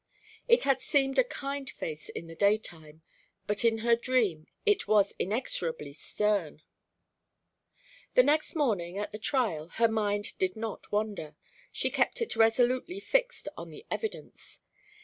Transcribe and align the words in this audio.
It 0.47 0.63
had 0.63 0.81
seemed 0.81 1.19
a 1.19 1.23
kind 1.23 1.69
face 1.69 2.09
in 2.09 2.25
the 2.25 2.33
day 2.33 2.57
time, 2.57 3.03
but 3.45 3.63
in 3.63 3.77
her 3.85 3.95
dream 3.95 4.47
it 4.65 4.87
was 4.87 5.13
inexorably 5.19 5.93
stern. 5.93 6.63
The 8.15 8.23
next 8.23 8.55
morning, 8.55 8.97
at 8.97 9.11
the 9.11 9.19
trial, 9.19 9.67
her 9.75 9.87
mind 9.87 10.35
did 10.39 10.55
not 10.55 10.91
wander; 10.91 11.35
she 11.71 11.91
kept 11.91 12.19
it 12.19 12.35
resolutely 12.35 12.99
fixed 12.99 13.47
on 13.55 13.69
the 13.69 13.85
evidence. 13.91 14.61